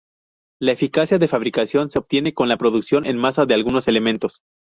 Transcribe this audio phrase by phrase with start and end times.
[0.59, 4.41] La eficacia de fabricación se obtiene con la producción en masa de algunos elementos.